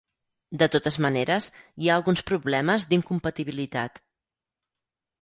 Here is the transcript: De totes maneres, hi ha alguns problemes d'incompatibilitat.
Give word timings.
De 0.63 0.67
totes 0.75 0.97
maneres, 1.07 1.51
hi 1.83 1.91
ha 1.93 1.99
alguns 2.03 2.25
problemes 2.33 2.91
d'incompatibilitat. 2.95 4.07